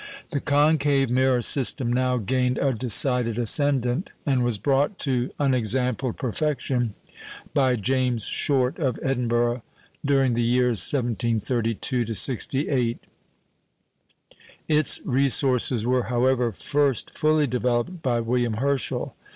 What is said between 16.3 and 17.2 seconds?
first